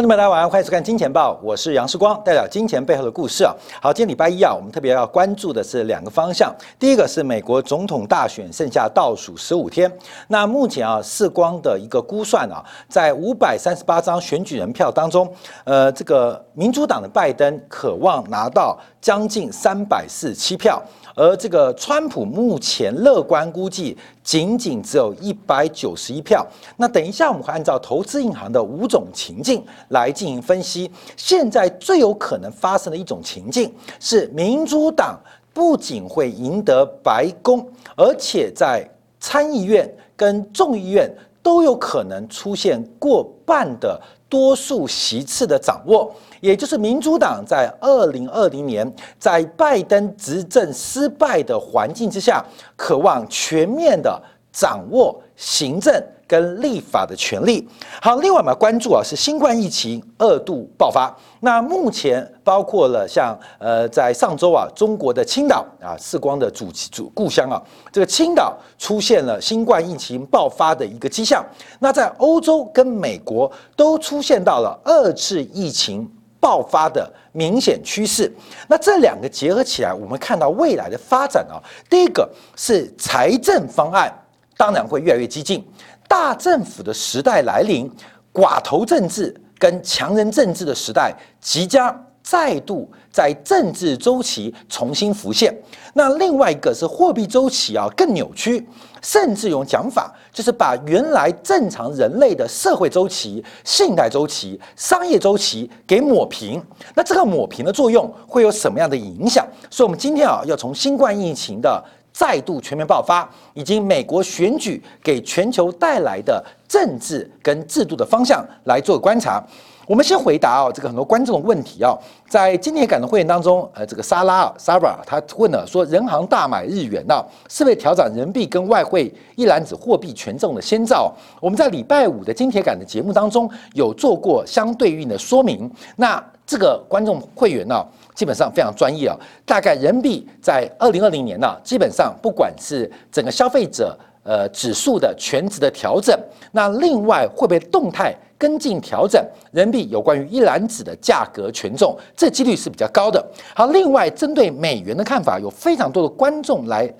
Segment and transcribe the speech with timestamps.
[0.00, 3.54] 观众朋友，大家晚上好，欢迎收看《金钱报》，我是杨世光，带表金钱背后的故事啊。
[3.82, 6.50] 好，今天礼拜一啊，我们特别要关注的是两个方向。
[6.78, 9.92] 第一个是美国总统大选剩下倒数十五天，
[10.28, 15.30] 那目前啊，世光的一个估算啊，在五百三十八张选举人票当中，
[15.64, 20.82] 呃，这个民主党的拜登渴望拿到将近三百四十七票。
[21.14, 26.46] 而这个川普目前乐观估计仅仅只有一百九十一票。
[26.76, 30.90] 那等一下我们会按照投资银行的五种情境来进行分析。
[31.16, 35.18] 现在最有可能发生的一种情境是，民主党
[35.52, 37.66] 不仅会赢得白宫，
[37.96, 38.88] 而且在
[39.18, 44.00] 参议院跟众议院都有可能出现过半的
[44.30, 46.10] 多数席次的掌握。
[46.40, 52.42] 也就是民主党在二零二零年在拜登执政失败的环境之下，
[52.76, 54.18] 渴望全面的
[54.50, 55.92] 掌握行政
[56.30, 57.68] 跟立法的权利。
[58.00, 61.12] 好，另外我们要关注啊，是新冠疫情二度爆发。
[61.40, 71.44] 那目前包括了像呃，在上周啊，中国的青岛啊，世光的主主故乡啊，这个青岛出现了新冠疫情爆发的一个迹象。
[71.80, 76.08] 那在欧洲跟美国都出现到了二次疫情。
[76.42, 78.32] 爆发的明显趋势，
[78.66, 81.60] 那这两个结合起来，我们看到未来的发展啊。
[81.90, 84.10] 第一个是财政方案，
[84.56, 85.62] 当然会越来越激进，
[86.10, 87.88] 大政府的时代来临，
[88.34, 92.04] 寡头政治跟强人政治的时代即将。
[92.22, 95.52] 再度在政治周期重新浮现。
[95.94, 98.64] 那另外一个是货币周期啊更扭曲，
[99.02, 106.62] 甚至有讲法就是把原来正常人类的社会周期、信贷周期、商业周期给抹平。
[106.94, 109.44] 那这个抹平的作用会有什么样的影响？
[109.70, 119.42] 所以，我们今天啊要从新冠疫情的再度全面爆发，以及美国选举给全球带来的政治跟制度的方向来做观察。
[119.86, 121.98] 我们先回答哦，这个很多观众的问题哦，
[122.28, 131.12] 在今天感的会员当中，呃，这个莎拉 s a r a 他问了说，人行大买日元啊，是不是调整人民币跟外汇一篮子货币权重的先兆？
[131.40, 135.68] 我们在礼拜五的金铁杆的节目当中有做过相对应的说明。
[135.96, 137.84] 那这个观众会员呢，
[138.20, 139.16] 基本上非常专业啊，
[139.46, 146.14] 大概人民币在二零二零年呢，基本上不管是整个消费者呃指数的全值的调整，
[146.52, 148.14] 那另外会不会动态？
[148.36, 149.22] 跟进调整
[149.52, 153.24] 人民币有关于一篮子的价格权重，这几率是比较高的。
[153.54, 156.92] 好，另外针对美元的看法，有非常多的观众来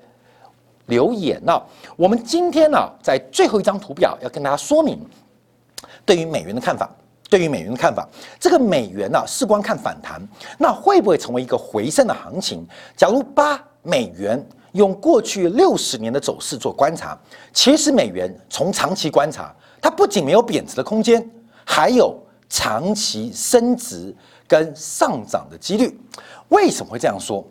[0.87, 1.61] 留言呢。
[1.95, 4.99] 我们今天呢，在最后一张图表要跟大家说明
[6.03, 6.89] 对于美元的看法。
[7.31, 8.05] 对于美元的看法，
[8.37, 10.21] 这个美元呢，事关看反弹，
[10.59, 12.67] 那会不会成为一个回升的行情？
[12.97, 17.17] 假如把美元用过去六十年的走势做观察，
[17.53, 19.55] 其实美元从长期观察。
[19.81, 21.25] 它不仅没有贬值的空间，
[21.65, 22.15] 还有
[22.49, 24.13] 长期升值
[24.45, 25.97] 跟上涨的几率。
[26.49, 27.43] 为什么会这样说？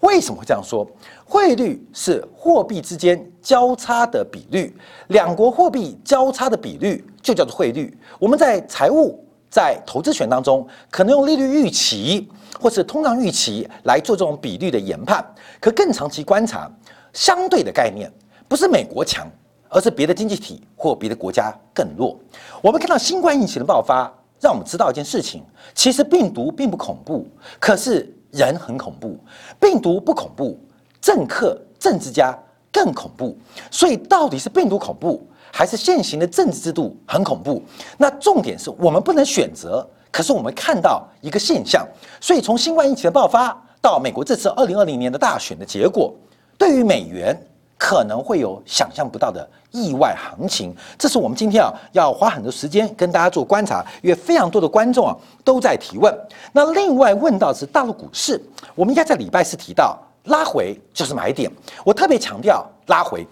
[0.00, 0.86] 为什么会这样说？
[1.24, 4.74] 汇率是货币之间交叉的比率，
[5.08, 7.96] 两国货币交叉的比率就叫做汇率。
[8.18, 12.28] 我们在财务、在投资权当中，可能用利率预期
[12.60, 15.24] 或是通胀预期来做这种比率的研判。
[15.60, 16.70] 可更长期观察，
[17.12, 18.10] 相对的概念
[18.46, 19.26] 不是美国强。
[19.70, 22.18] 而是别的经济体或别的国家更弱。
[22.62, 24.10] 我们看到新冠疫情的爆发，
[24.40, 25.42] 让我们知道一件事情：
[25.74, 27.28] 其实病毒并不恐怖，
[27.60, 29.18] 可是人很恐怖。
[29.60, 30.58] 病毒不恐怖，
[31.00, 32.38] 政客、政治家
[32.72, 33.36] 更恐怖。
[33.70, 37.62] 所以，到底是病毒恐怖，还是现行的政治制度很恐怖？
[37.96, 39.88] 那重点是我们不能选择。
[40.10, 41.86] 可是我们看到一个现象，
[42.20, 46.14] 所以从新冠疫情的爆发到美国这次二零二零年的大选的结果，
[46.56, 47.38] 对于美元。
[47.78, 56.12] 可能会有想象不到的意外行情，这是我们今天啊要花很多时间跟大家做观察，因为非常多的观众啊都在提问。
[56.52, 58.42] 那另外问到是大陆股市，
[58.74, 61.50] 我们应该在礼拜四提到拉回就是买点，
[61.84, 63.24] 我特别强调拉回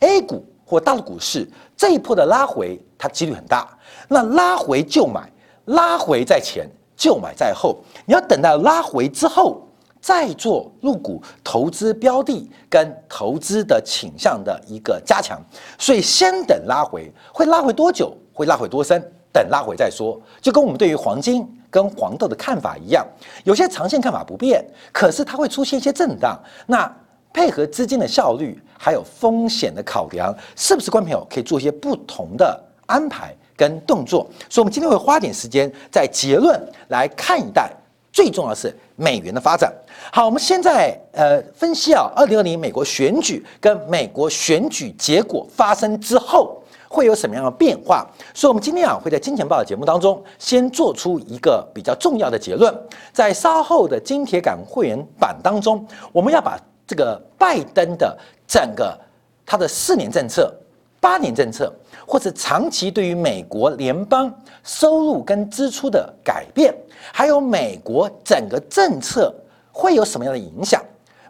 [0.00, 3.66] A 股或大陆股市这一波的拉回，它几率很大。
[4.06, 5.32] 那拉回就买，
[5.64, 9.62] 拉回在前就买在后，你要等到拉回之后。
[10.00, 15.40] 再做入股投资标的跟投资的倾向的一个加强，
[15.78, 18.16] 所以先等拉回，会拉回多久？
[18.32, 19.02] 会拉回多深？
[19.32, 20.20] 等拉回再说。
[20.40, 23.06] 就跟我们对于黄金跟黄豆的看法一样，
[23.44, 26.38] 有些长线看法不变，可是它会出现一些震荡。
[26.66, 26.90] 那
[27.32, 34.26] 配合资金的效率，还有风险的考量，是不是观众朋友可以做一些不同的安排跟动作？
[34.48, 37.70] 所以，我们今天会花点时间在结论来看一代。
[38.18, 39.72] 最重要的是美元的发展。
[40.10, 48.04] 好，我们现在呃分析啊，二零二零美国选举跟美国选举结果发生之后会有什么样的变化？
[48.34, 52.76] 所以，我们今天啊会在金钱报的节目当中，先做出一个比较重要的结论。
[53.12, 58.18] 在稍后的金铁杆会员版当中，我们要把这个拜登的
[58.48, 58.98] 整个
[59.46, 60.52] 他的四年政策、
[60.98, 61.72] 八年政策，
[62.08, 64.34] 或者长期对于美国联邦
[64.64, 66.74] 收入跟支出的改变，
[67.12, 69.32] 还有美国整个政策
[69.70, 70.82] 会有什么样的影响？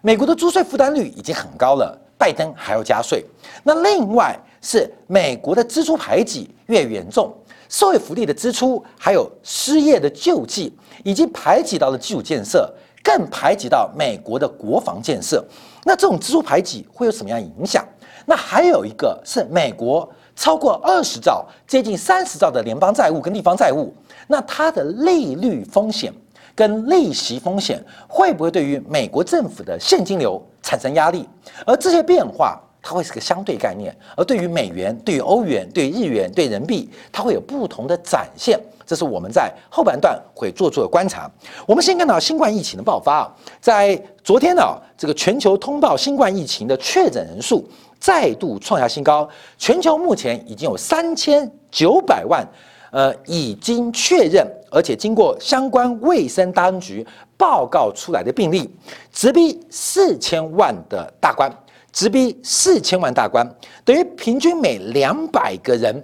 [0.03, 3.25] 美国的租税负担率已经很高了，拜登还要加税。
[3.65, 7.35] 那另外是美国的支出排挤越严重，
[7.69, 10.73] 社会福利的支出，还有失业的救济，
[11.03, 12.73] 已经排挤到了基础建设，
[13.03, 15.45] 更排挤到美国的国防建设。
[15.83, 17.85] 那这种支出排挤会有什么样影响？
[18.25, 23.93] 那还有一个是美国超过二十兆、接近三十兆的联邦债务跟地方债务，
[24.29, 26.13] 那它的利率风险。
[26.55, 31.29] 跟利息风险会不会对于美国政府的现金流产生压力？
[31.65, 33.97] 而这些变化，它会是个相对概念。
[34.17, 38.59] 而对于美元、对于欧元、对日元、对人民币，它会有不同的展现。
[38.85, 41.31] 这是我们在后半段会做出的观察。
[41.65, 44.63] 我们先看到新冠疫情的爆发啊，在昨天呢，
[44.97, 47.65] 这个全球通报新冠疫情的确诊人数
[47.99, 52.47] 再度创下新高，全球目前已经有三千九百万。
[52.91, 57.07] 呃，已经确认，而且经过相关卫生当局
[57.37, 58.67] 报告出来的病例，
[59.13, 61.55] 直逼四千万的大关，
[61.93, 63.47] 直逼四千万大关，
[63.85, 66.03] 等于平均每两百个人，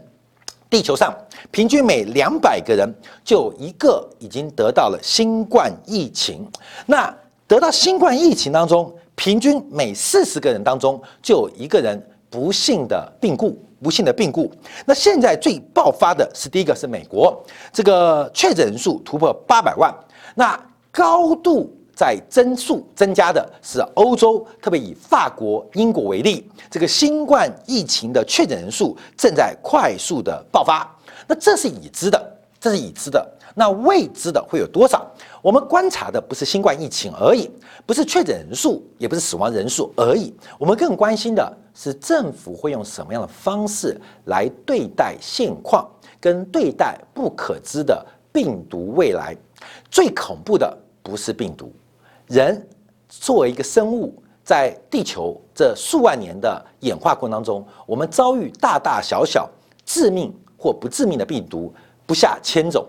[0.68, 1.10] 地球上
[1.50, 2.86] 平均每两百个人
[3.24, 6.46] 就一个已经得到了新冠疫情。
[6.84, 7.10] 那
[7.46, 13.58] 得到新冠疫情当中，平均每四十个人当中就有一个人不幸的病故。
[13.82, 14.50] 不幸的病故。
[14.86, 19.94] 那现在最爆发的是第一个是美国，这个确诊人数突破八百万。
[20.34, 20.58] 那
[20.90, 30.90] 高度在增速增加的是欧洲，特别以法国、英国为例，这个新冠疫情的确诊人数正在快速的爆发。
[31.26, 33.33] 那这是已知的，这是已知的。
[33.54, 35.08] 那未知的会有多少？
[35.40, 37.48] 我们观察的不是新冠疫情而已，
[37.86, 40.34] 不是确诊人数，也不是死亡人数而已。
[40.58, 45.88] 我们更关心的是政府会用什么样的方式来对待现况，
[46.20, 49.36] 跟对待不可知的病毒未来。
[49.88, 51.72] 最恐怖的不是病毒，
[52.26, 52.66] 人
[53.08, 59.48] 作为一个生物，在地球这数万年的演化过程当中，我们遭遇大大小小
[59.86, 61.72] 致命或不致命的病毒
[62.04, 62.84] 不下千种。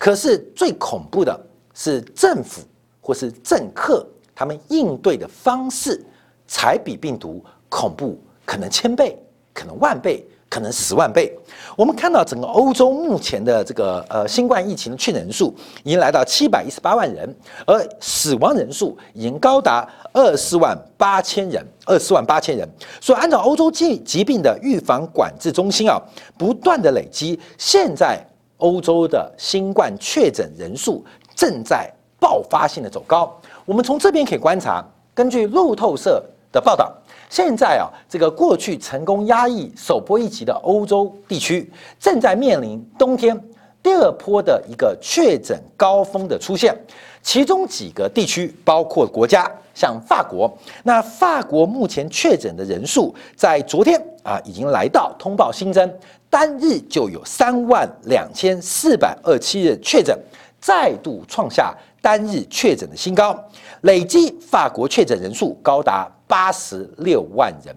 [0.00, 1.38] 可是最恐怖的
[1.74, 2.62] 是政府
[3.02, 6.02] 或是政客，他们应对的方式
[6.48, 9.14] 才比病毒恐怖，可能千倍，
[9.52, 11.38] 可能万倍，可能十万倍。
[11.76, 15.54] 我们看到整个欧洲目前的这个呃新冠疫情的确诊人数
[15.84, 17.36] 已经来到七百一十八万人，
[17.66, 22.66] 而死亡人数已经高达二十万八千人，二十万八千人。
[23.02, 26.00] 所以按照欧洲疾疾病的预防管制中心啊，
[26.38, 28.18] 不断的累积，现在。
[28.60, 31.04] 欧洲的新冠确诊人数
[31.34, 33.30] 正在爆发性的走高。
[33.66, 36.92] 我们从这边可以观察，根据路透社的报道，
[37.28, 43.38] 现在啊，这个过去成功压抑首波疫情的欧洲地区，正在面临冬天
[43.82, 46.76] 第二波的一个确诊高峰的出现。
[47.22, 50.50] 其中几个地区包括国家，像法国，
[50.82, 55.90] 那法国目前确诊的人数在昨天啊，已经来到通报新增。
[56.30, 60.16] 单日就有三万两千四百二七人确诊，
[60.60, 63.36] 再度创下单日确诊的新高，
[63.82, 67.74] 累计法国确诊人数高达八十六万人，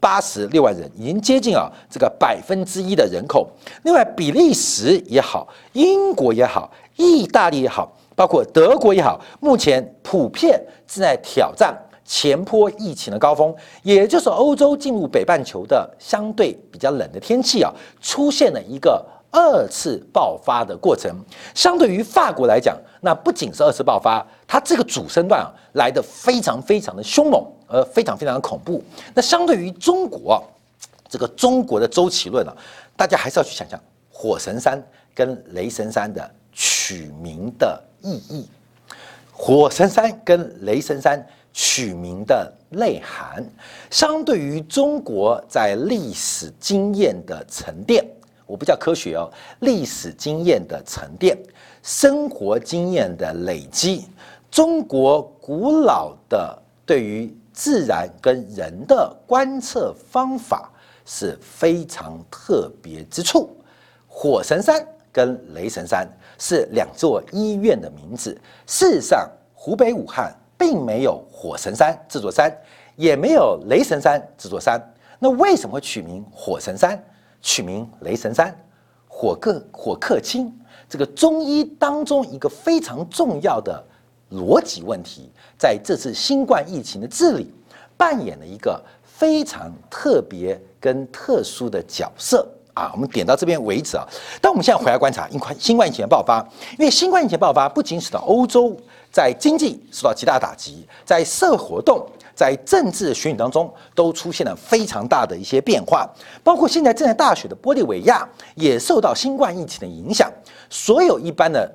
[0.00, 3.46] 八十六万人已经接近啊这个百分之一的人口。
[3.82, 11.76] 另外，比利时也好，英国也好，意大利也好，包括德国也好，目前普遍正在挑战。
[12.12, 19.00] 前坡疫情的高峰，也就是欧洲进入北半球的相对比较冷的天气啊，出现了一个
[19.30, 21.08] 二次爆发的过程。
[21.54, 28.82] 相对于法国来讲，那不仅是二次爆发，它这个主升段啊来的非常非常的凶猛，而非常非常的恐怖。
[29.14, 30.42] 那相对于中国，
[31.08, 32.52] 这个中国的周期论啊，
[32.96, 38.48] 大家还是要去想想火神山跟雷神山的取名的意义。
[39.32, 41.24] 火神山跟雷神山。
[41.52, 43.44] 取名的内涵，
[43.90, 48.04] 相对于中国在历史经验的沉淀，
[48.46, 49.30] 我不叫科学哦，
[49.60, 51.36] 历史经验的沉淀，
[51.82, 54.06] 生活经验的累积，
[54.50, 60.70] 中国古老的对于自然跟人的观测方法
[61.04, 63.50] 是非常特别之处。
[64.06, 70.32] 火神山跟雷神山是两座医院的名字，事实上，湖北武汉。
[70.60, 72.54] 并没有火神山这座山，
[72.94, 74.78] 也没有雷神山这座山。
[75.18, 77.02] 那为什么会取名火神山？
[77.40, 78.54] 取名雷神山，
[79.08, 80.54] 火克火克金，
[80.86, 83.82] 这个中医当中一个非常重要的
[84.32, 87.50] 逻辑问题，在这次新冠疫情的治理
[87.96, 92.90] 扮演了一个非常特别跟特殊的角色啊。
[92.94, 94.06] 我们点到这边为止啊。
[94.40, 96.46] 但我们现在回来观察，因为新冠疫情的爆发，
[96.78, 98.76] 因为新冠疫情爆发不仅使得欧洲
[99.12, 102.06] 在经济受到极大打击，在社会活动。
[102.32, 106.08] 在政治选举当中，都出现了非常大的一些变化，
[106.42, 110.32] 包括现在正在大选的玻利维亚也受到新冠疫情的影响。
[110.70, 111.70] 所有一般的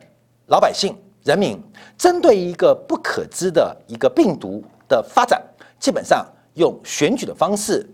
[0.47, 1.61] 老百姓、人民，
[1.99, 5.39] 针对一个不可知的一个病毒的发展，
[5.79, 6.25] 基本上
[6.55, 7.87] 用选举的方式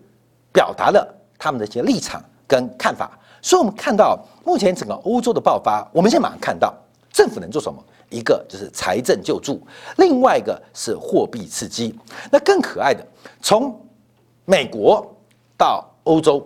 [0.53, 1.05] 表达了
[1.37, 3.17] 他们的一些立场跟看法。
[3.41, 6.75] 所以，我们看到目前整个欧洲的爆发，我们现在马上看到
[7.13, 7.81] 政府能做什么。
[8.09, 9.65] 一个就是财政救助，
[9.95, 11.97] 另外一个是货币刺激。
[12.29, 13.01] 那更可爱的，
[13.41, 13.73] 从
[14.43, 15.15] 美国
[15.57, 16.45] 到欧洲，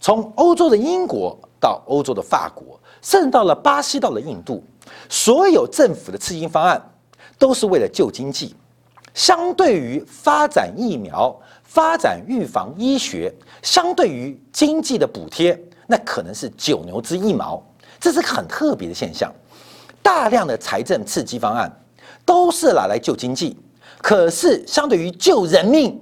[0.00, 4.62] 从欧洲的英国到欧洲的法国，甚至到了巴西，到了印度，
[5.08, 6.80] 所有政府的刺激方案
[7.36, 8.54] 都是为了救经济。
[9.12, 11.36] 相对于发展疫苗、
[11.70, 17.64] 发展预防医学，相对于经济的补贴，那可能是九牛之一毛。
[18.00, 19.32] 这是很特别的现象。
[20.02, 21.70] 大量的财政刺激方案
[22.24, 23.56] 都是拿来救经济，
[24.02, 25.96] 可是相对于救人命，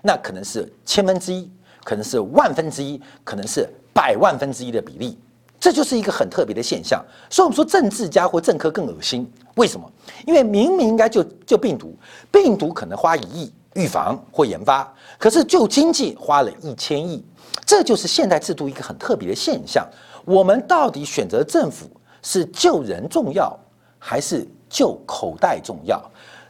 [0.00, 1.50] 那可能是千分之一，
[1.84, 5.18] 可能是万分之一，可能是百万分之一的比例，
[5.60, 7.04] 这就是一个很特别的现象。
[7.28, 9.86] 所以，我们说政治家或政客更恶心，为什么？
[10.26, 11.94] 因为明明应该救救病毒，
[12.32, 17.24] 病毒可能花一亿预防或研发，可是救经济花了一千亿，
[17.64, 19.88] 这就是现代制度一个很特别的现象。
[20.24, 21.86] 我们到底选择政府？
[22.22, 23.58] 是救人重要，
[23.98, 25.98] 还是救口袋重要？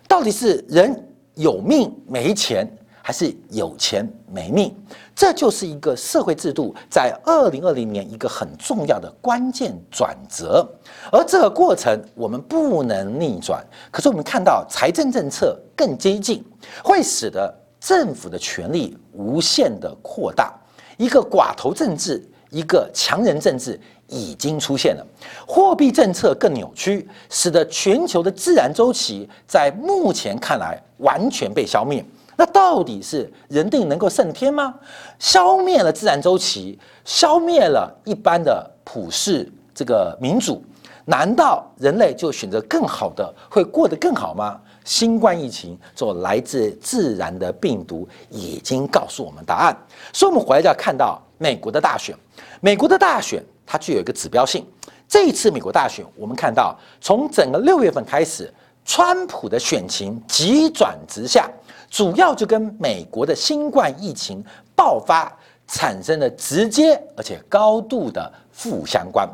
[0.09, 2.69] 到底是人有命没钱，
[3.03, 4.75] 还是有钱没命？
[5.15, 10.67] 这就是一个社会制度在二零二零年一个很重要的关键转折。
[11.11, 13.65] 而这个过程我们不能逆转。
[13.91, 16.45] 可是我们看到财政政策更激进，
[16.83, 20.55] 会使得政府的权力无限的扩大，
[20.97, 23.81] 一个寡头政治，一个强人政治。
[24.13, 25.07] 已经出现了，
[25.47, 32.05] 货币政策更扭曲，使得全球的自然周期在目前看来完全被消灭。
[32.41, 34.75] 那到底是人定能够胜天吗？
[35.19, 40.65] 消灭了自然周期，消灭了一般的普世这个民主，
[41.05, 44.59] 难道人类就选择更好的，会过得更好吗？
[44.87, 49.77] 新冠疫情做来自自然的病毒已经告诉我们答案。
[50.11, 52.17] 所以，我们回来就要看到美国的大选，
[52.63, 53.45] 美国的大选。
[53.67, 54.67] 它具有一个指标性。
[55.07, 58.51] 这一次美国大选，我们看到从整个六月份开始，
[58.85, 61.49] 川普的选情急转直下，
[61.91, 64.43] 主要就跟美国的新冠疫情
[64.75, 65.31] 爆发
[65.67, 69.29] 产生了直接而且高度的负相关。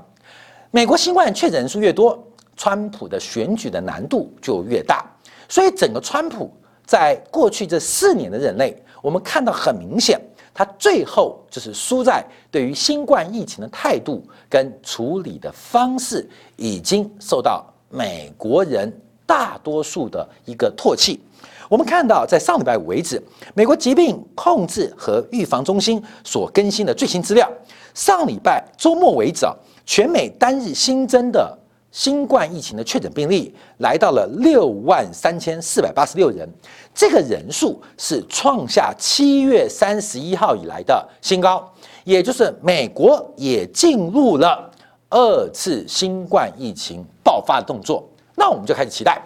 [0.70, 2.18] 美国新冠确诊人数越多，
[2.56, 5.04] 川普的选举的难度就越大。
[5.48, 6.50] 所以，整个川普
[6.84, 10.20] 在过去这四年的任内，我们看到很明显。
[10.52, 18.90] 他最后就是输在对于新冠疫情的态度跟处理的方式，已经受到美国人
[19.26, 21.20] 大多数的一个唾弃。
[21.68, 23.22] 我们看到，在上礼拜五为止，
[23.54, 27.50] 美国疾病控制和预防中心所更新的最新资料，
[27.94, 29.54] 上礼拜周末为止啊，
[29.84, 31.58] 全美单日新增的。
[31.92, 36.46] 新冠疫情的确诊病例来到了六万三千四百八十六人，
[36.94, 41.72] 这个人数是创下七月三十一号以来的新高，
[42.04, 44.70] 也就是美国也进入了
[45.08, 48.06] 二次新冠疫情爆发的动作。
[48.34, 49.18] 那我们就开始期待，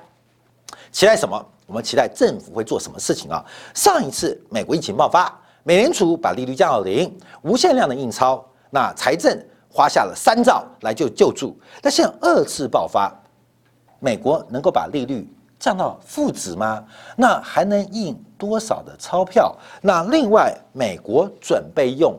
[0.93, 1.45] 期待什么？
[1.71, 3.45] 我们期待政府会做什么事情啊？
[3.73, 9.41] 上一次美国疫情爆发，美联储把利率降到零，无限量的印钞，那财政。
[9.73, 13.09] 花下了三兆来救救助，那现在二次爆发，
[14.00, 16.85] 美国能够把利率降到负值吗？
[17.15, 19.57] 那还能印多少的钞票？
[19.81, 22.19] 那另外，美国准备用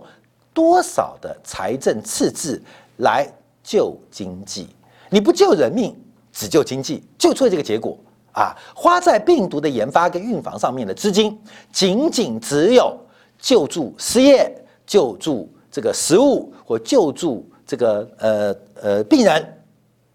[0.53, 2.63] 多少的财政赤字
[2.99, 3.27] 来
[3.61, 4.73] 救经济？
[5.09, 5.93] 你不救人命，
[6.31, 7.97] 只救经济，就出了这个结果
[8.33, 8.55] 啊！
[8.75, 11.39] 花在病毒的研发跟预防上面的资金，
[11.71, 12.97] 仅仅只有
[13.39, 14.53] 救助失业、
[14.85, 15.51] 救助。
[15.73, 19.57] 这个食物或救助这个呃呃病人，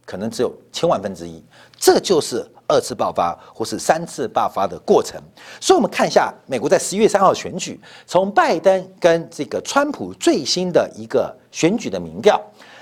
[0.04, 1.42] 可能只有千万分之一，
[1.78, 5.18] 这就是二次爆发或是三次爆发的过程。
[5.58, 12.38] 所以，我们看一下美国在十一月三号选举，从拜登跟这个川普最新的一个选举的民调，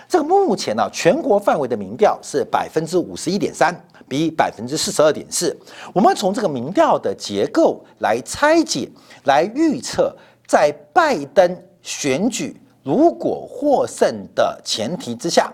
[0.08, 3.72] 这个目前呢全国范围的民调是百分之五十一点三，
[4.08, 5.56] 比百分之四十二点四。
[5.92, 8.88] 我们从这个民调的结构来拆解、
[9.24, 10.14] 来预测，
[10.46, 12.56] 在拜登选举。
[12.82, 15.52] 如果获胜的前提之下，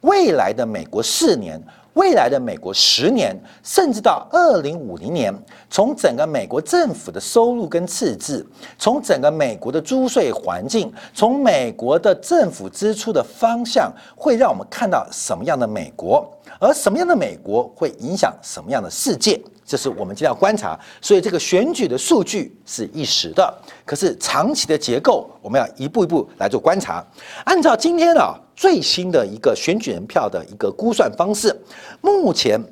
[0.00, 1.62] 未来的美国四年。
[1.94, 5.34] 未来的美国十年，甚至到二零五零年，
[5.68, 8.46] 从整个美国政府的收入跟赤字，
[8.78, 16.26] 从整个美国的租税环境，从美国的政府支出的方向，会让我们看到什么样的美国？
[16.58, 19.40] 而什么样的美国会影响什么样的世界？
[19.64, 20.78] 这是我们今天要观察。
[21.00, 23.52] 所以这个选举的数据是一时的，
[23.84, 27.04] 可是长期的结构，我们要一步一步来做观察。
[27.44, 28.38] 按照今天啊。
[28.54, 31.58] 最新的一个选举人票的一个估算方式，
[32.00, 32.62] 目前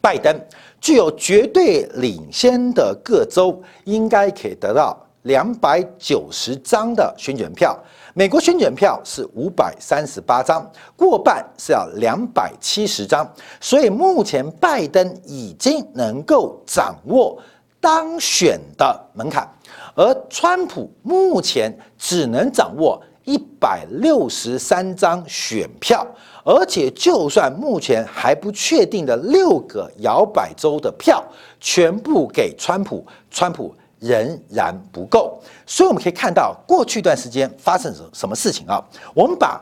[0.00, 0.34] 拜登
[0.80, 7.78] 具有绝对领先的各州，应该可以得到两百九十张的选举人票。
[8.14, 13.26] 美国选举人票是五百三十八张，过半是要两百七十张，
[13.60, 17.38] 所以目前拜登已经能够掌握
[17.80, 19.48] 当选的门槛，
[19.94, 23.00] 而川普目前只能掌握。
[23.24, 26.04] 一百六十三张选票，
[26.44, 31.24] 而且就算目前还不确定的六个摇摆州的票
[31.60, 35.40] 全部给川普，川普仍然不够。
[35.64, 38.84] 所以我们可以看到过去一段时间发生什什么事情啊？
[39.14, 39.58] 我们把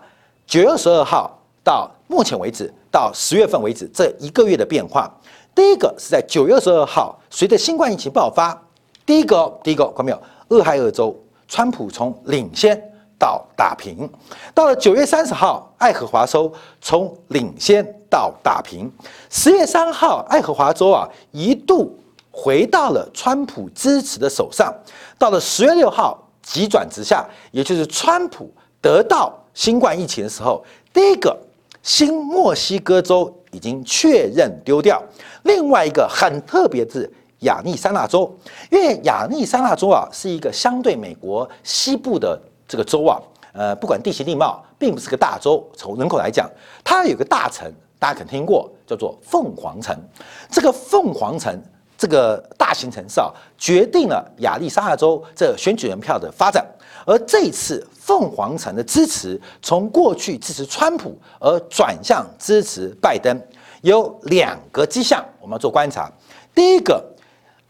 [0.46, 1.30] 九月二十二号
[1.62, 5.08] 到目前为止到十月份为止这一个月的变化。
[5.54, 8.60] 第一个是在九月二十二号，随着新冠疫情爆发，
[9.06, 10.20] 第一个第一个看没有？
[10.48, 11.14] 俄亥俄州，
[11.46, 12.82] 川普从领先。
[13.20, 14.08] 到打平，
[14.54, 18.90] 到了九月三十号，爱荷华州从领先到打平。
[19.28, 21.94] 十月三号，爱荷华州啊一度
[22.40, 24.74] 回到了川普支持的手上。
[25.18, 31.38] 到了十月六号，急转直下，也就是川普得到新冠疫情的时候，第一个
[31.82, 35.02] 新墨西哥州已经确认丢掉。
[35.42, 38.34] 另外一个很特别是亚利桑那州，
[38.70, 42.40] 因为亚利桑那州啊是一个相对美国西部的。
[42.70, 43.20] 这个州啊，
[43.52, 45.68] 呃，不管地形地貌，并不是个大州。
[45.76, 46.48] 从人口来讲，
[46.84, 49.92] 它有个大城，大家可能听过，叫做凤凰城。
[50.48, 51.60] 这个凤凰城，
[52.00, 56.66] 这个大型城市啊，决定了亚利桑那州这选举人票的发展。
[57.04, 63.38] 而这次凤凰城的支持，从过去支持川普，而转向支持拜登，
[63.82, 66.10] 有两个迹象，我们要做观察。
[66.54, 67.04] 第一个，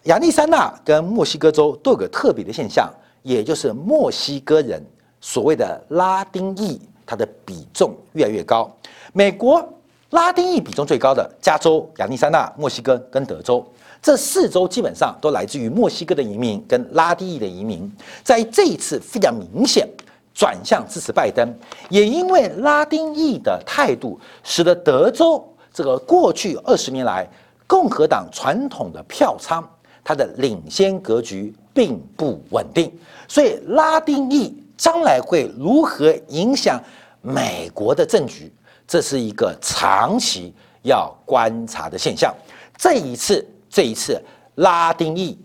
[0.04, 2.88] 亚利桑那跟墨西哥州都有个特别的现象。
[3.22, 4.82] 也就是墨西哥人
[5.20, 8.70] 所谓的拉丁裔，它的比重越来越高。
[9.12, 9.62] 美国
[10.08, 13.62] 拉丁裔比重最高的加州、亚利桑那、墨西哥跟德州，
[14.02, 17.90] 这四州基本上都来自于墨西哥的移民跟拉丁裔的移民，
[18.22, 19.88] 在这一次非常明显
[20.34, 21.48] 转向支持拜登。
[21.88, 27.28] 也因为拉丁裔的态度，使得德州这个过去二十年来
[27.66, 29.62] 共和党传统的票仓，
[30.02, 31.54] 它的领先格局。
[31.72, 32.92] 并不稳定，
[33.28, 36.82] 所以拉丁裔将来会如何影响
[37.22, 38.52] 美国的政局，
[38.88, 42.34] 这是一个长期要观察的现象。
[42.76, 44.22] 这一次，这一次
[44.56, 45.38] 拉丁裔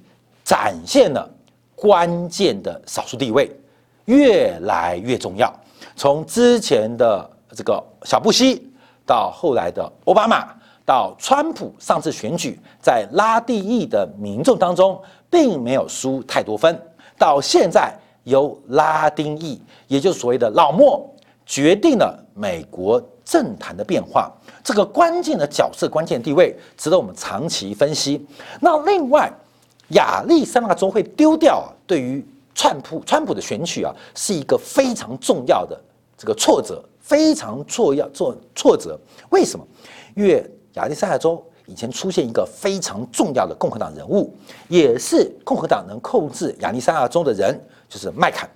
[0.43, 1.29] 展现了
[1.75, 3.49] 关键的少数地位，
[4.05, 5.53] 越来越重要。
[5.95, 8.69] 从之前的这个小布希，
[9.05, 14.99] 到后来的奥巴马，到川普上次选举，在拉丁裔的民众当中。
[15.27, 16.79] 并没有输太多分，
[17.17, 21.13] 到现在由拉丁裔，也就是所谓的老莫，
[21.45, 24.31] 决定了美国政坛的变化。
[24.63, 28.25] 这个关键的角色、关键地位，值得我们长期分析。
[28.60, 29.31] 那另外，
[29.89, 35.79] 亚利桑那州会丢掉啊，对于川普、川普的选举啊，是一个非常重要的
[36.17, 38.99] 这个挫折，非常挫要做挫折。
[39.29, 39.65] 为什么？
[40.15, 41.43] 因为亚利桑那州。
[41.67, 44.31] 以前出现一个非常重要的共和党人物，
[44.67, 48.47] 也是共和党能控制亚利桑那州的人，就是麦坎。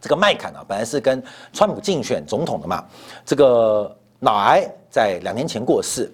[0.00, 2.84] 这个麦坎啊，本来是跟川普竞选总统的嘛。
[3.24, 6.12] 这个脑癌在两年前过世，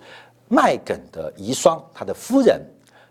[0.49, 2.61] 麦肯的遗孀，他的夫人，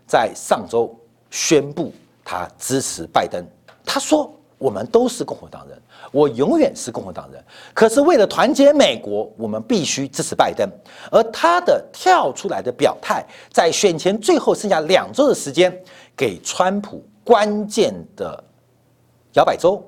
[0.06, 0.94] 在上周
[1.30, 1.92] 宣布
[2.24, 3.44] 他支持拜登。
[3.84, 5.80] 他说：“我们都是共和党人。”
[6.10, 10.68] 我永远是共和党人，可是为了团结美国，我们必须支持拜登。
[11.10, 15.74] 而他的跳出来的表态，在选前最后剩下两周的时间，
[16.14, 18.44] 给川普关键的
[19.34, 19.82] 摇摆州，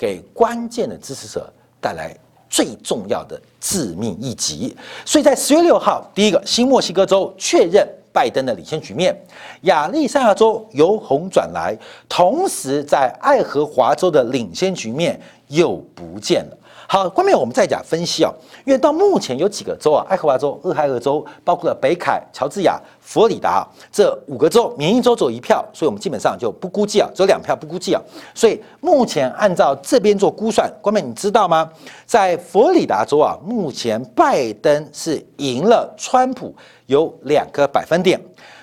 [0.00, 2.16] 给关键的支持者带来
[2.48, 4.74] 最重要的致命一击。
[5.04, 7.86] 所以在十月六号，第一个新墨西哥州确认。
[8.12, 9.16] 拜登的领先局面，
[9.60, 16.58] 亚利桑那州由红转来，同时在爱荷华州的领先局面又不见了。
[16.92, 18.32] 好，后面我们再讲分析啊，
[18.64, 28.02] 因为到目前有几个州啊，爱荷华州、俄亥俄州，包括了北凯、乔治亚、佛罗里达这五个州，民意州只有一票，所以我们基本上就不估计啊，只有两票不估计啊。
[28.34, 31.70] 所以目前按照这边做估算，关妹你知道吗？
[32.06, 36.52] 在佛罗里达州啊，目前拜登是赢了川普
[36.86, 38.20] 有两个百分点。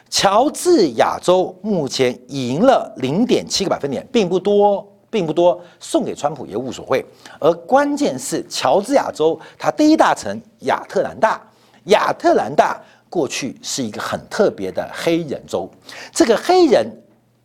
[0.10, 7.06] 乔治亚州目前赢了零点七个百分点，并不多，并不多，送给川普也无所谓。
[7.40, 11.42] 而关键是乔治亚州它第一大城亚特兰大，
[11.86, 15.70] 亚特兰大过去是一个很特别的黑人州，
[16.12, 16.86] 这个黑人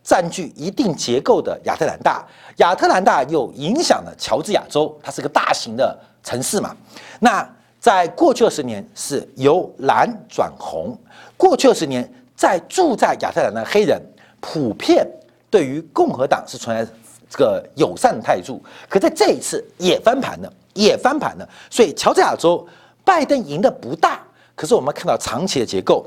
[0.03, 6.77] 占据一定结构的亚特兰大，亚特兰大又影响了乔治亚州，它是个大型的城市嘛。
[7.21, 7.49] 那
[7.79, 10.97] 在过去二十年是由蓝转红，
[11.37, 12.09] 过去二十年。
[12.35, 14.03] 在住在亚特兰的黑人
[14.41, 15.07] 普遍
[15.49, 16.93] 对于共和党是存在
[17.33, 21.49] 这个友善的态度，可在这一次也翻盘了，也翻盘了。
[21.71, 22.69] 所以乔治亚州
[23.03, 24.21] 拜登赢的不大，
[24.55, 26.05] 可是我们看到长期的结构，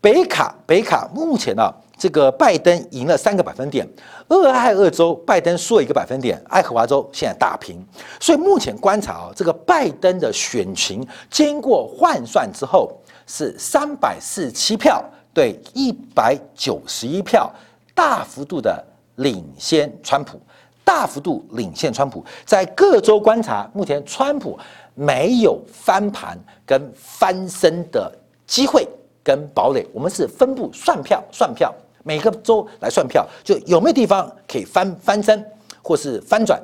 [0.00, 3.88] 北卡北卡目前呢，这个拜登赢了三个百分点，
[4.30, 7.80] 俄亥俄州拜登输了一个百分点，爱荷华州现在打平。
[8.18, 12.90] 所以目前观察啊，这个拜登的选情经过换算之后
[13.28, 15.00] 是三百四十七票。
[15.32, 17.52] 对一百九十一票，
[17.92, 18.80] 大幅度的
[19.16, 20.40] 领先川普，
[20.84, 22.24] 大幅度领先川普。
[22.44, 24.58] 在各州观察，目前川普
[24.94, 28.12] 没有翻盘跟翻身的
[28.46, 28.86] 机会
[29.22, 29.86] 跟堡垒。
[29.92, 35.44] 我们是分布算票，算票，每个州来算票，就有没有地方可以翻翻身
[35.82, 36.62] 或是翻转？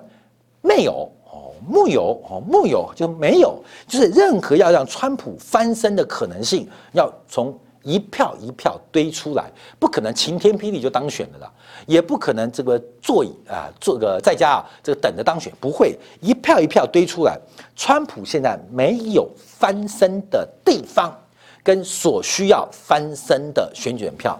[0.60, 7.58] 没有哦，木有哦，木有就没有，就是任何要让川普翻身的可能性，要从。
[7.82, 11.52] 一票一票堆出来，不可能晴天霹雳就当选的了，
[11.86, 17.38] 也不可能这个座椅啊，坐个在家啊，这个等着当选，不会一票一票堆出来。
[17.74, 21.16] 川普现在没有翻身的地方，
[21.62, 24.38] 跟所需要翻身的选举人票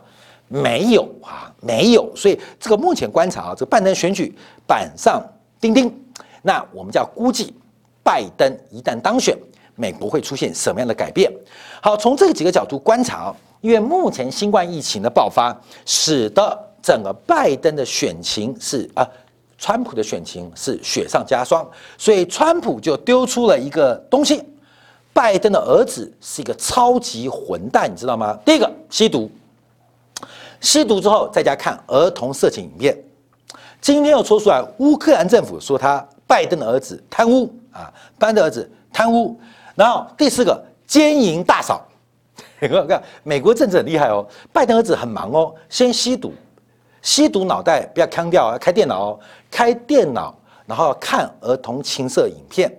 [0.49, 2.15] 没有啊，没有。
[2.15, 4.35] 所以这个目前观察啊，这个拜登选举
[4.67, 5.23] 板上
[5.61, 5.93] 钉钉。
[6.43, 7.55] 那我们叫估计，
[8.03, 9.37] 拜登一旦当选。
[9.81, 11.33] 美国会出现什么样的改变？
[11.81, 19.09] 好，从这几个角度观察，因为目前新冠疫情的爆发，使得整个拜登的选情是啊，
[19.57, 21.67] 川普的选情是雪上加霜，
[21.97, 24.43] 所以川普就丢出了一个东西：
[25.15, 28.39] 拜登的儿子是一个超级混蛋，你知道吗？
[28.45, 29.31] 第一个吸毒，
[30.61, 32.95] 吸毒之后在家看儿童色情影片，
[33.81, 39.41] 今天又说出来，乌克兰政府说他拜登的儿子贪污啊，拜登的儿子贪污。
[39.75, 41.87] 然后第四个奸淫大嫂，
[42.61, 44.27] 看美国政治很厉害哦。
[44.53, 46.33] 拜登儿子很忙哦，先吸毒，
[47.03, 50.35] 吸毒脑袋不要腔掉啊，开电脑哦，开电脑，
[50.67, 52.71] 然后看儿童情色影片，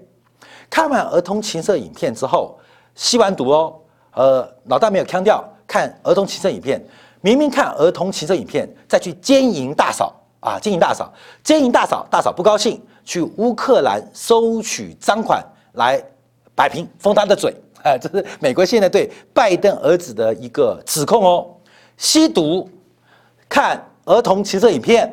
[0.69, 2.59] 看完儿童情色影片之后，
[2.95, 3.75] 吸完毒哦，
[4.13, 6.83] 呃，脑袋没有腔掉，看儿童情色影片，
[7.21, 11.11] 明明看儿童情色影片，再去奸淫大嫂啊，奸淫大嫂，
[11.43, 16.03] 奸淫大嫂，大嫂不高兴，去乌克兰收取赃款来。
[16.55, 21.47] 摆平封他的嘴， 哎，这是美国现在对拜登儿子的一个指控哦。
[21.97, 22.67] 吸毒、
[23.47, 25.11] 看儿童情色影片、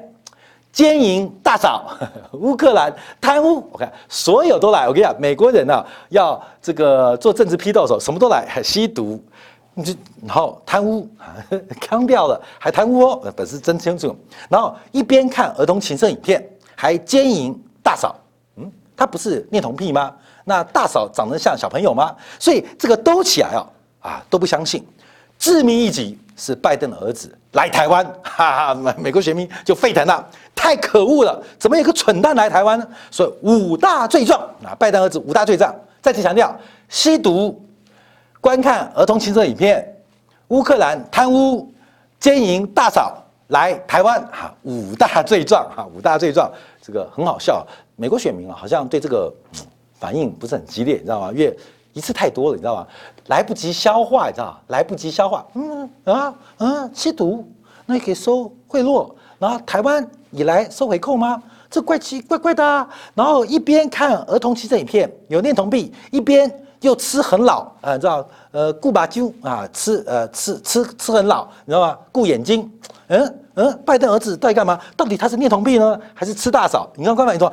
[0.73, 1.97] 奸淫大嫂、
[2.33, 4.89] 乌克兰贪污，我看所有都来。
[4.89, 9.23] 我跟你讲，美国人呢要这个做政治批斗的时候，什么都来，还 吸毒，
[9.85, 9.95] 就
[10.27, 11.07] 然后贪污，
[11.81, 14.17] 康掉了还贪污哦，本事真清楚。
[14.49, 16.43] 然后一边看儿童情色影片，
[16.75, 18.17] 还奸淫大嫂，
[18.57, 20.15] 嗯，他不是恋童癖吗？
[20.49, 22.17] 那大嫂长得像小朋友吗？
[22.41, 23.67] 所以这个都起来哦，
[24.01, 24.83] 啊都不相信。
[25.39, 31.41] 致命一击是拜登的儿子来台湾， 哈哈，美美国选民就沸腾了，太可恶了！
[31.59, 32.89] 怎么有个蠢蛋来台湾呢？
[33.11, 36.53] 所以五大罪状啊，拜登儿子五大罪状，再次强调：
[36.89, 37.63] 吸毒、
[38.41, 39.87] 观看儿童情色影片、
[40.49, 41.71] 乌克兰贪污、
[42.19, 46.51] 奸淫大嫂来台湾，哈，五大罪状，哈，五大罪状，
[46.83, 47.65] 这个很好笑。
[47.95, 49.33] 美国选民啊，好像对这个。
[49.99, 51.31] 反应不是很激烈，你知道吗？
[51.33, 51.57] 因为
[51.93, 52.87] 一次太多了，你知道吗？
[53.27, 54.59] 来不及消化，你知道吗？
[54.69, 57.45] 来不及消化，嗯啊嗯，吸毒，
[57.87, 61.43] 那也可以收贿赂，然后台湾也来收回扣吗？
[61.71, 62.65] 这怪奇怪怪的。
[62.65, 62.89] 啊。
[63.15, 68.27] 然后一边看儿童情色影片，有恋童癖，一边又吃很老，啊，你知道？
[68.53, 71.99] 呃，顾把揪啊，吃呃吃吃吃很老，你知道吗？
[72.13, 72.71] 顾眼睛，
[73.09, 74.81] 嗯嗯，拜登儿子到底干嘛？
[74.97, 76.89] 到底他是念童癖呢，还是吃大嫂？
[76.95, 77.53] 你看官方你说，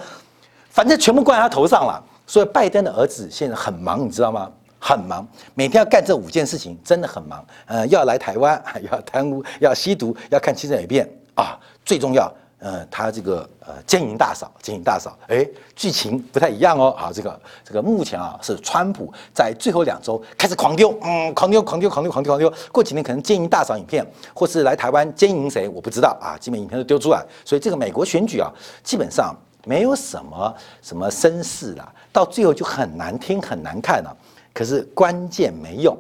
[0.70, 2.02] 反正全部怪他头上了。
[2.28, 4.52] 所以拜登的儿子现在很忙，你知道吗？
[4.80, 7.44] 很忙，每天要干这五件事情，真的很忙。
[7.66, 8.62] 呃，要来台湾，
[8.92, 11.60] 要贪污，要吸毒，要看七色影片啊。
[11.84, 15.44] 最重要，呃，他这个呃奸淫大嫂，奸淫大嫂，哎，
[15.76, 16.92] 剧情不太一样哦。
[16.92, 22.54] 啊，这个这个目前啊是川普在最后两周开始狂丢，嗯，狂丢，狂丢，狂丢，狂丢，狂丢。
[22.72, 27.26] 过几天可能奸淫大嫂影片，或是来台湾奸淫谁，我不知道啊，基本影片都丢出来。
[27.44, 28.52] 所以这个美国选举啊，
[28.84, 29.36] 基本上
[29.66, 34.18] 没有什么什么声势啦，到最后就很难听，很难看了。
[34.54, 35.94] 可是关键没用。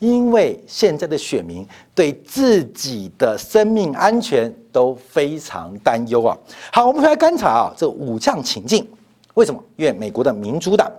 [0.00, 6.36] 因为现在的选民对自己的生命安全都非常担忧啊。
[6.72, 8.88] 好，我们回来观察啊，这五项情境，
[9.34, 9.62] 为什么？
[9.76, 10.90] 因为美国的民主党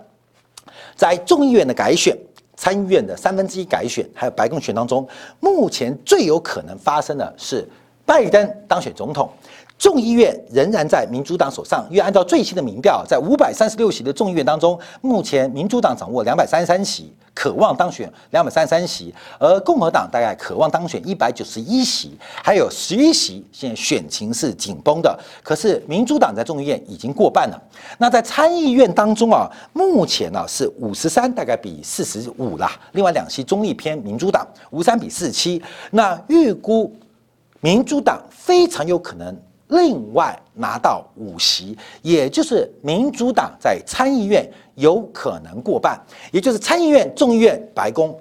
[0.94, 2.16] 在众议院的改选、
[2.56, 5.06] 参议院的三分之一改选，还有白宫选当中，
[5.40, 7.68] 目前最有可能发生的是
[8.06, 9.28] 拜登当选总统。
[9.82, 25.18] 众议院仍然在民主党手上，因为按照最新的民调，在五百三十六席的众议院当中，目前民主党掌握两百三十三席，渴望当选两百三十三席，而共和党大概渴望当选一百九十一席，还有十一席，现在选情是紧绷的。
[25.42, 27.60] 可是民主党在众议院已经过半了。
[27.98, 32.70] 那在参议院当中啊，目前呢是五十三，大概比四十五啦。
[32.92, 35.60] 另外两席中立偏民主党，五三比四七。
[35.90, 36.94] 那预估
[37.60, 39.36] 民主党非常有可能。
[39.72, 45.98] 另外拿到五席，也就是民主党在参议院有可能过半，
[46.30, 48.14] 也就是参议院、众议院、白宫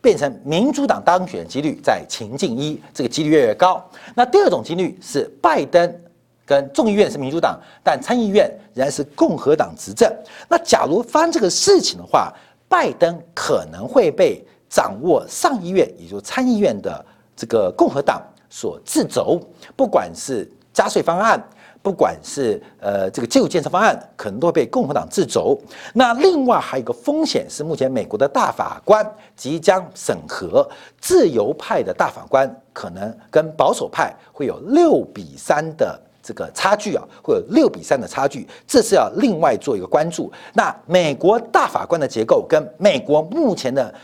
[0.00, 3.84] 变成民主党当选的几率在情境一，这个几率越来越高。
[4.14, 6.00] 那第二种几率是拜登
[6.46, 10.10] 跟众议院是民主党，但参议院仍然是共和党执政。
[10.48, 12.32] 那假如发生这个事情的话，
[12.66, 17.04] 拜登可能会被掌握上议院，也就是参议院的
[17.36, 19.38] 这个共和党所制肘，
[19.76, 20.50] 不管是。
[20.74, 21.40] 加税方案，
[21.80, 25.56] 不管是呃这个基础建设方案，可能都会被共和党制肘。
[25.94, 30.68] 那另外还有一个风险是，目前美国的大法官即将审核，
[31.00, 40.32] 自由派的大法官可能跟保守派会有六比三的这个差距啊，会有六比三的差距，这是要另外做一个关注。
[40.54, 43.94] 那美国大法官的结构跟美国目前的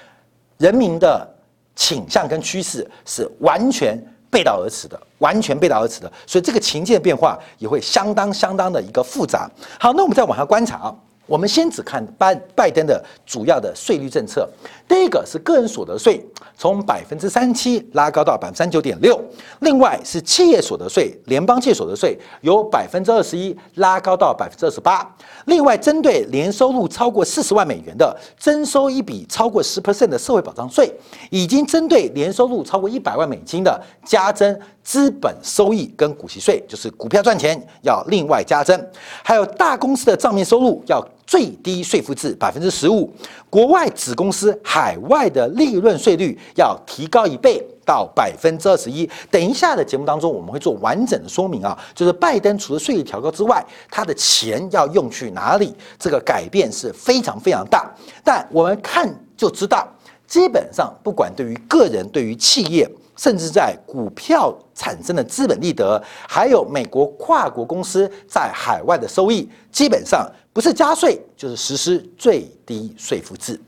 [0.57, 1.29] 人民的
[1.75, 4.01] 倾向跟趋势是完全。
[4.31, 9.51] 背道而驰的，完全背道而驰的，所以这个情境的变化也会相当相当的一个复杂。
[9.79, 10.95] 好，那我们再往下观察啊，
[11.31, 14.49] 我们先只看拜拜登的主要的税率政策。
[14.89, 16.21] 第一个是个人所得税
[16.59, 19.17] 从百分之三七拉高到百分之三九点六，
[19.61, 25.09] 另外是企业所得税，联邦企业所得税由百分之二十一拉高到百分之二十八。
[25.45, 30.93] 另外，针对年收入超过四十万美元的，征收一笔超过十 percent 的社会保障税，
[31.31, 38.85] 已经针对年收入超过一百万美金的，加征资本收益跟股息税，就是股票赚钱要另外加征。
[39.23, 43.09] 还有大公司的账面收入要最低税负制百分之十五，
[43.49, 47.65] 国外子公司海外的利润税率要提高一倍。
[47.87, 49.09] 到百分之二十一。
[49.33, 55.75] 等一下的节目当中，我们会做完整的说明啊，就是拜登除了税率调高之外，他的钱要用去哪里？
[55.99, 57.93] 这个改变是非常非常大。
[58.23, 59.89] 但我们看就知道，
[60.29, 73.61] 基本上不管对于个人、对于企业，甚至在股票产生的资本利得，还有美国跨国公司在海外的收益，基本上不是加税就是实施最低税负制。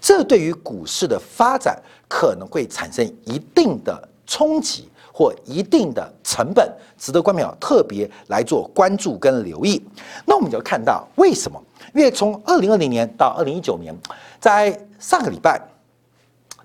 [0.00, 9.82] 这对于股市的发展可能会产生一定的冲击或一定的成本，值得观众特别来做关注跟留意。
[10.26, 11.60] 那我们就看到为什么？
[11.94, 13.96] 因为从二零二零年到二零一九年，
[14.38, 15.60] 在上个礼拜，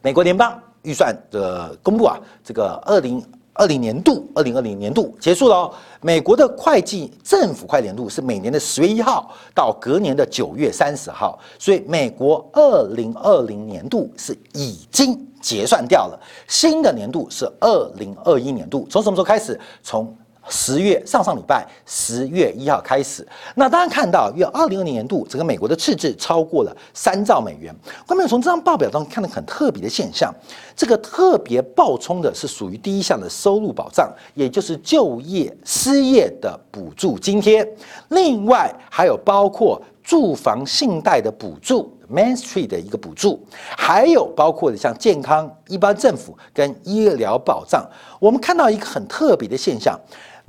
[0.01, 3.23] 美国联邦预算的公布啊，这个二零。
[3.53, 5.71] 二零年度，二零二零年度结束了。
[6.01, 16.19] 美国的会计政府会计年度是每年的十月一号到隔年的九月三十号，所以美国二零二零年度是已经结算掉了。
[16.47, 19.59] 新的年度是二零二一年度，从什么时候开始？
[19.83, 20.15] 从
[20.49, 23.25] 十月上上礼拜十月一号开始，
[23.55, 27.73] 那大家看到，约二零二零年度整个美国的赤字超过了三兆美元。
[28.05, 30.33] 观众从这张报表中看到很特别的现象，
[30.75, 37.67] 这个特别爆冲的是属于第一项的收入保障，也就是就业失业的补助津贴，
[38.09, 41.95] 另外还有包括住房信贷的补助。
[42.11, 43.41] Main Street 的一个补助，
[43.77, 47.89] 还有包括的像健康、一般政府跟医疗保障。
[48.19, 49.97] 我们看到一个很特别的现象：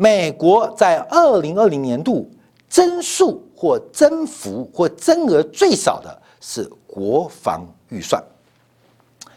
[0.03, 2.29] 美国在二零二零年度
[2.69, 8.21] 增速或增幅或增额最少的是国防预算，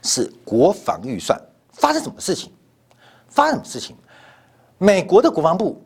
[0.02, 1.40] 是国防预算。
[1.72, 2.50] 发生什么事情？
[3.30, 3.96] 发生什么事情？
[4.80, 5.80] 美国的国防部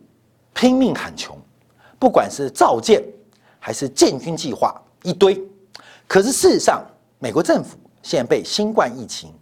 [0.54, 1.38] 拼命喊穷，
[2.00, 3.04] 不管是造舰
[3.60, 5.44] 还是建军计划，一堆。
[6.08, 6.82] 可是事实上，
[7.18, 9.34] 美国政府现在被新冠疫情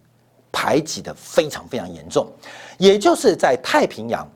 [0.52, 2.26] 排挤的非常非常严重，
[2.80, 4.28] 也就是在太平洋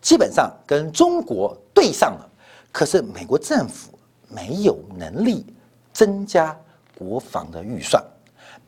[0.00, 2.30] 基本上跟中国对上了，
[2.72, 5.44] 可是美国政府没有能力
[5.92, 6.56] 增加
[6.96, 8.02] 国防的预算，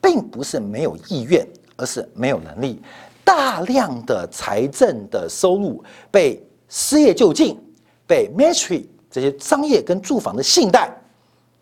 [0.01, 2.83] 并不是没有意愿，而是没有能力。
[3.25, 7.59] 大量的财政的收入被失业救济、
[8.07, 10.91] 被 Metry 这些商业跟住房的信贷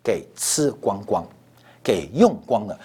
[0.03, 1.25] 给吃光光、
[1.83, 2.77] 给用光了，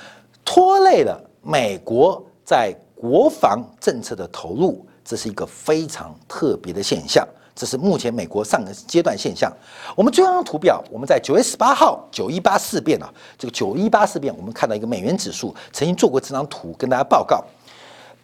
[0.44, 4.86] 拖累了美国在国防政策的投入。
[5.06, 9.50] 这是一个非常特别的现象，这是目前美国上个阶段现象。
[9.94, 17.44] 我们最后一张图表，我们在九月十八号九一八事变啊，这个九一八事变，我们看到一个美元指数曾经做过这张图，跟大家报告，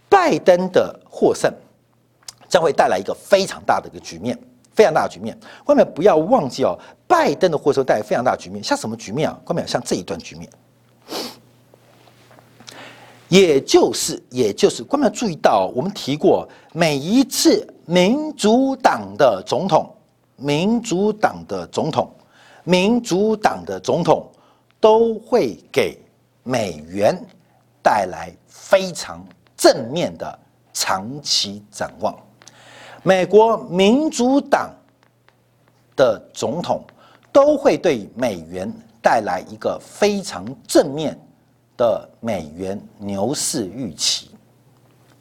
[0.09, 1.49] 拜登的获胜
[2.49, 4.37] 将会带来一个非常大的一个局面，
[4.75, 5.39] 非常大的局面。
[5.67, 9.41] 外面不要忘记哦，拜登的获胜带来非常大的局面，像什么局面啊？
[9.47, 10.51] 外面像这一段局面。
[13.33, 19.91] 也就是，也就是，观众注意到，我们提过，每一次民主党的总统，
[20.37, 22.13] 民主党的总统，
[22.63, 24.31] 民主党的总统
[24.79, 25.99] 都会给
[26.43, 27.19] 美元
[27.83, 30.39] 带来非常正面的
[30.75, 32.15] 长期展望。
[33.03, 34.71] 美国民主党
[35.97, 36.85] 的总统
[37.33, 41.19] 都会对美元带来一个非常正面。
[41.77, 44.31] 的美元牛市预期，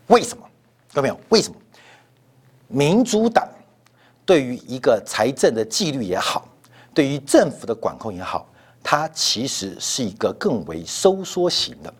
[0.07, 0.43] 为什么？
[0.93, 1.55] 各位朋友，为什么？
[2.67, 3.47] 民主党
[4.25, 6.47] 对于一个财政的纪律也好，
[6.93, 8.47] 对于政府的管控也好，
[8.83, 11.93] 它其实是一个更为收缩型的。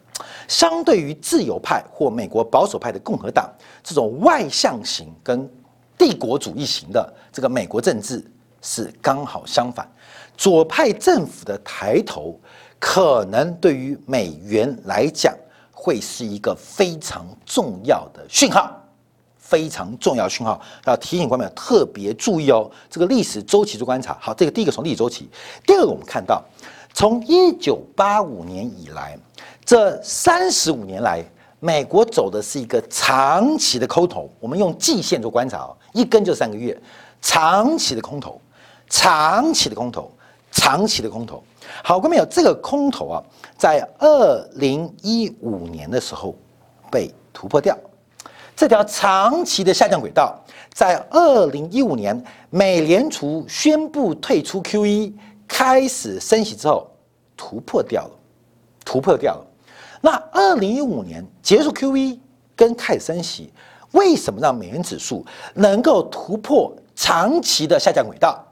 [0.47, 3.49] 相对于自由派或美国保守派的共和党
[3.81, 5.49] 这种外向型跟
[5.97, 8.23] 帝国主义型的这个美国政治
[8.61, 9.89] 是刚好相反。
[10.37, 12.39] 左派政府的抬头。
[12.81, 15.31] 可能对于美元来讲，
[15.71, 18.75] 会是一个非常重要的讯号，
[19.37, 20.59] 非常重要讯号。
[20.87, 24.17] 要提醒观众特别注意哦，这个历史周期做观察。
[24.19, 25.29] 好，这个第一个从历史周期，
[25.63, 26.43] 第二个我们看到，
[26.91, 29.15] 从一九八五年以来，
[29.63, 31.23] 这三十五年来，
[31.59, 34.27] 美国走的是一个长期的空头。
[34.39, 36.75] 我们用季线做观察哦，一根就三个月，
[37.21, 38.41] 长期的空头，
[38.89, 40.11] 长期的空头，
[40.51, 41.43] 长期的空头。
[41.83, 43.23] 好，各位有这个空头啊，
[43.57, 46.35] 在二零一五年的时候
[46.91, 47.77] 被突破掉，
[48.55, 50.39] 这条长期的下降轨道，
[50.73, 55.13] 在二零一五年美联储宣布退出 QE，
[55.47, 56.89] 开始升息之后
[57.35, 58.11] 突破掉了，
[58.85, 59.45] 突破掉了。
[60.01, 62.19] 那二零一五年结束 QE
[62.55, 63.51] 跟开始升息，
[63.91, 68.45] 为什么让美元指数能够突破长期的下降轨道？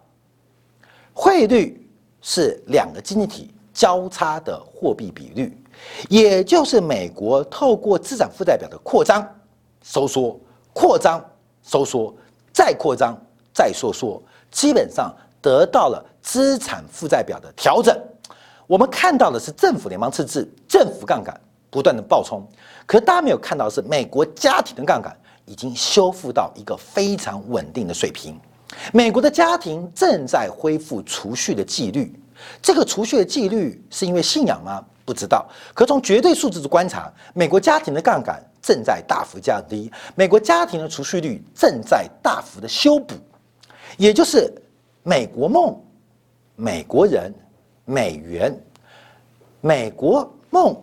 [1.14, 1.86] 汇率。
[2.22, 5.58] 是两个经济体交叉的货币比率，
[6.10, 9.26] 也就是美国透过资产负债表的扩张、
[9.84, 10.40] 收缩、
[10.74, 11.24] 扩张、
[11.64, 12.14] 收缩、
[12.54, 13.18] 再扩张、
[13.54, 17.98] 再收缩，基本上得到了资产负债表的调整。
[18.68, 22.46] 我们看到的是政府联邦赤字、政府杠杆不断的爆冲，
[22.86, 28.40] 可大家没有看到的是美国家庭的杠杆已经修复到一个非常稳定的水平。
[28.94, 32.14] 美国的家庭正在恢复储蓄的纪律，
[32.62, 34.84] 这个储蓄的纪律是因为信仰吗？
[35.06, 35.48] 不知道。
[35.74, 43.16] 可从绝对数字的观察，美国家庭的杠杆正在大幅降低，美国家庭的储蓄率正在大幅的修补，
[43.98, 44.54] 也就是
[45.04, 45.76] 美国梦、
[46.56, 47.34] 美国人、
[47.86, 48.56] 美元、
[49.62, 50.80] 美国梦、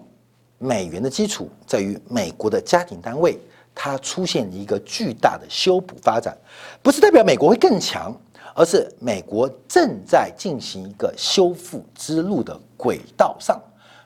[0.58, 3.38] 美元的基础在于美国的家庭单位。
[3.78, 6.34] 它出现一个巨大的修补发展，
[6.82, 8.10] 不是代表美国会更强，
[8.54, 13.60] 而是美国正在进行一个修复之路的轨道上，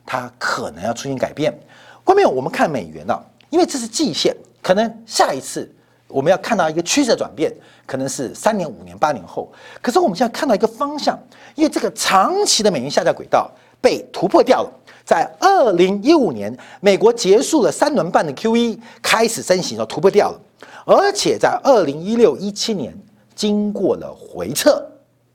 [0.05, 1.57] 它可能要出现改变。
[2.03, 5.73] 后面我们看美元啊，因为这是季线，可能下一次
[6.09, 7.55] 我们要看到一个趋势的转变，
[7.87, 9.51] 可能是三年、五年、八年后。
[9.81, 11.17] 可是我们现在看到一个方向，
[11.55, 13.49] 因为这个长期的美元下降轨道
[13.81, 14.80] 被突破掉了。
[15.05, 20.41] 在二零一五年，美国结束了三轮半的 QE，开始升息，然后突破掉了。
[20.85, 22.97] 而且在二零一六一七年，
[23.35, 24.85] 经过了回撤，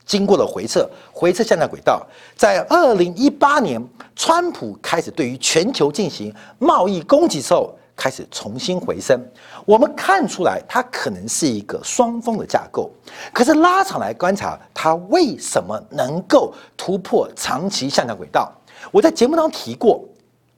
[0.04, 2.06] 经过了回撤，回撤向下轨道。
[2.36, 3.82] 在二零一八年，
[4.14, 9.18] 川普开始对于全球进行贸易攻击之后，开始重新回升。
[9.64, 12.90] 我们看出来，它可能是一个双峰的架构。
[13.32, 18.52] 可是拉长来观察，它为什么能够突破长期向下轨道？
[18.90, 20.04] 我在节目当中提过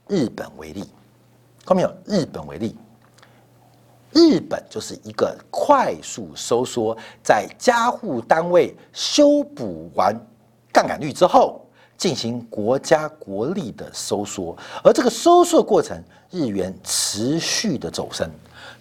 [0.06, 0.84] 日本为例，
[1.64, 1.92] 看到没有？
[2.04, 2.76] 日本为例，
[4.12, 10.14] 日本就是一个快速收缩，在加户单位修补完
[10.72, 11.60] 杠杆率之后，
[11.96, 18.28] 进行国家国力的收缩，而这个收缩过程，日元持续的走升，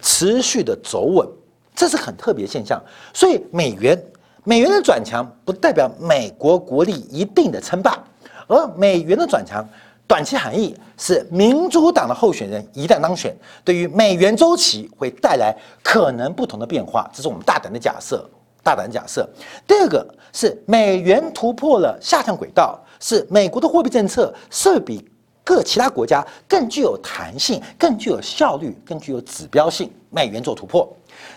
[0.00, 1.28] 持续的走稳，
[1.74, 2.82] 这是很特别现象。
[3.12, 4.02] 所以美元
[4.44, 8.02] 美元的转强不代表美国国力一定的称霸，
[8.48, 9.64] 而美元的转强
[10.06, 18.28] 短期含义是民主党的候选人一旦当选，对于美元周期会带来可能不同的变化，这是我们大胆的假设。
[18.62, 19.26] 大胆假设。
[19.66, 25.06] 第二个是美元突破了下降轨道，是美国的货币政策是比
[25.44, 29.90] 各其他国家更具有弹性、更具有效率、更具有指标性。
[30.10, 30.90] 美元做突破。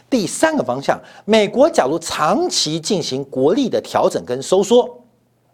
[0.10, 4.90] 第三个方向，美国假如长期进行国力的调整跟收缩，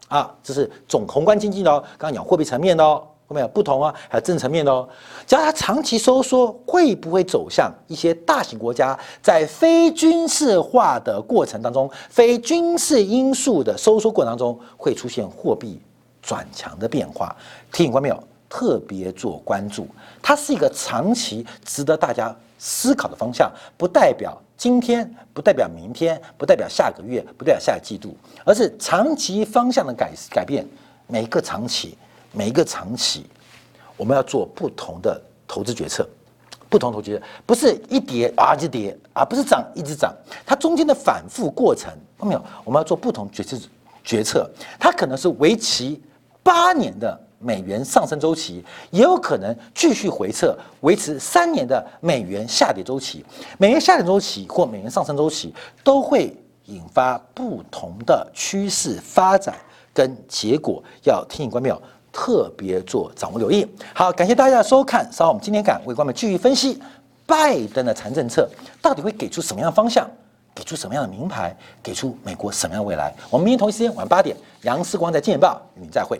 [0.08, 3.04] 啊，这是总宏观经济的哦，刚刚讲货币层面的哦。
[3.30, 4.88] 后面有不同啊，还有政治层面的哦。
[5.26, 15.78] 只要它长期收缩，会不会走向一些大型国家在非军事化的过程当中、非军事因素的收缩过程当中，会出现货币
[16.22, 17.36] 转强的变化？
[17.74, 19.88] 提醒观众朋友特别做关注，
[20.22, 30.66] 它是一个长期值得大家思考的方向，不代表今天，不代表明天，不代表下个月，不代表下个季度，而是长期方向的改改变，
[31.08, 31.98] 每一个长期。
[32.34, 33.26] 每一个长期，
[33.96, 36.08] 我们要做不同的投资决策，
[36.70, 40.14] 不同投资决策不是一跌啊就跌啊，不是涨一直涨，
[40.46, 41.90] 它中间的反复过程，
[42.20, 42.44] 看到没有？
[42.64, 43.58] 我们要做不同决策
[44.04, 46.00] 决策，它可能是为期
[46.44, 53.26] 八年的美元上升周期，也有可能继续回撤，维持三年的美元下跌周期。
[53.58, 56.36] 美元下跌周期或美元上升周期都会
[56.66, 59.56] 引发不同的趋势发展
[59.94, 61.82] 跟结果，要听你关没有？
[62.10, 65.08] 特别做掌握留意，好，感谢大家的收看。
[65.12, 66.82] 稍后我们今天敢为观众继续分析
[67.28, 68.50] 拜登的财政策
[68.82, 70.10] 到底会给出什么样的方向，
[70.56, 73.14] 给出什么样的名牌，给出美国什么样的未来。
[73.30, 76.20] 我们明天同一时间晚八点，杨思光在《金报》与您再会。